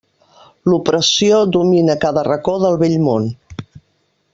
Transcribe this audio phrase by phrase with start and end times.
[0.73, 3.33] L'opressió domina cada racó del vell món.